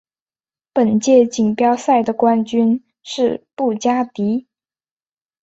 [0.73, 4.47] 本届锦标赛的冠军是布加迪。